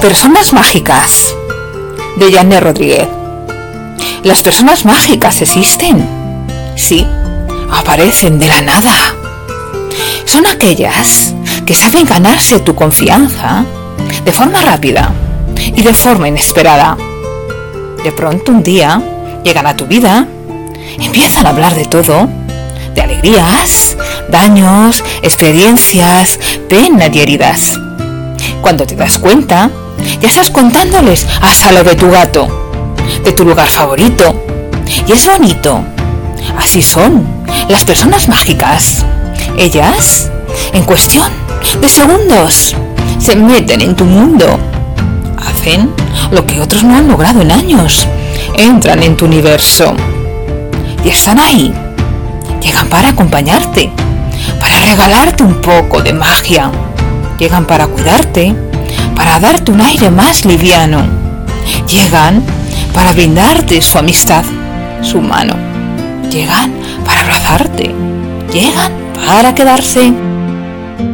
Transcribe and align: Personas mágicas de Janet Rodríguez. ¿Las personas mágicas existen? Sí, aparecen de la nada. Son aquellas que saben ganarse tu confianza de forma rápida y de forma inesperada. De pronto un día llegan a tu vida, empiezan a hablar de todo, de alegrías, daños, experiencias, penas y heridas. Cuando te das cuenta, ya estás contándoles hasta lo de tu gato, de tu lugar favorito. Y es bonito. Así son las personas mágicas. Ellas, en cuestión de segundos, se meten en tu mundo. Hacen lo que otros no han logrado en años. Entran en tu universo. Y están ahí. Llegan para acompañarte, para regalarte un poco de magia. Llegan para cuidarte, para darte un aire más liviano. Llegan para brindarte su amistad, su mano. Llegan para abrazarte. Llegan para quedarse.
Personas 0.00 0.52
mágicas 0.52 1.34
de 2.16 2.30
Janet 2.30 2.62
Rodríguez. 2.62 3.08
¿Las 4.22 4.42
personas 4.42 4.84
mágicas 4.84 5.40
existen? 5.40 6.06
Sí, 6.76 7.06
aparecen 7.72 8.38
de 8.38 8.46
la 8.46 8.60
nada. 8.60 8.92
Son 10.24 10.46
aquellas 10.46 11.34
que 11.64 11.74
saben 11.74 12.04
ganarse 12.04 12.60
tu 12.60 12.74
confianza 12.74 13.64
de 14.24 14.32
forma 14.32 14.60
rápida 14.60 15.12
y 15.56 15.82
de 15.82 15.94
forma 15.94 16.28
inesperada. 16.28 16.96
De 18.04 18.12
pronto 18.12 18.52
un 18.52 18.62
día 18.62 19.02
llegan 19.44 19.66
a 19.66 19.76
tu 19.76 19.86
vida, 19.86 20.28
empiezan 21.00 21.46
a 21.46 21.50
hablar 21.50 21.74
de 21.74 21.86
todo, 21.86 22.28
de 22.94 23.00
alegrías, 23.00 23.96
daños, 24.28 25.02
experiencias, 25.22 26.38
penas 26.68 27.10
y 27.14 27.20
heridas. 27.20 27.80
Cuando 28.60 28.86
te 28.86 28.94
das 28.94 29.18
cuenta, 29.18 29.70
ya 30.20 30.28
estás 30.28 30.50
contándoles 30.50 31.26
hasta 31.40 31.72
lo 31.72 31.84
de 31.84 31.94
tu 31.94 32.10
gato, 32.10 32.70
de 33.24 33.32
tu 33.32 33.44
lugar 33.44 33.68
favorito. 33.68 34.42
Y 35.06 35.12
es 35.12 35.26
bonito. 35.26 35.84
Así 36.58 36.82
son 36.82 37.26
las 37.68 37.84
personas 37.84 38.28
mágicas. 38.28 39.04
Ellas, 39.58 40.30
en 40.72 40.84
cuestión 40.84 41.30
de 41.80 41.88
segundos, 41.88 42.74
se 43.18 43.36
meten 43.36 43.80
en 43.80 43.96
tu 43.96 44.04
mundo. 44.04 44.58
Hacen 45.38 45.92
lo 46.30 46.46
que 46.46 46.60
otros 46.60 46.84
no 46.84 46.96
han 46.96 47.08
logrado 47.08 47.42
en 47.42 47.52
años. 47.52 48.06
Entran 48.56 49.02
en 49.02 49.16
tu 49.16 49.26
universo. 49.26 49.94
Y 51.04 51.08
están 51.08 51.38
ahí. 51.38 51.72
Llegan 52.60 52.88
para 52.88 53.10
acompañarte, 53.10 53.90
para 54.60 54.78
regalarte 54.80 55.42
un 55.42 55.60
poco 55.60 56.02
de 56.02 56.12
magia. 56.12 56.70
Llegan 57.38 57.66
para 57.66 57.86
cuidarte, 57.86 58.54
para 59.14 59.38
darte 59.40 59.72
un 59.72 59.80
aire 59.80 60.10
más 60.10 60.44
liviano. 60.44 61.04
Llegan 61.88 62.42
para 62.92 63.12
brindarte 63.12 63.80
su 63.82 63.98
amistad, 63.98 64.44
su 65.02 65.20
mano. 65.20 65.54
Llegan 66.30 66.72
para 67.04 67.22
abrazarte. 67.22 67.94
Llegan 68.52 68.92
para 69.26 69.54
quedarse. 69.54 70.12